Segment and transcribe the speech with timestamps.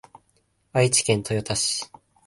[0.73, 1.85] 愛知県豊田市